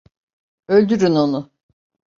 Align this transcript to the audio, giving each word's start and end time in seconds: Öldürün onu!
Öldürün 0.67 1.15
onu! 1.15 1.51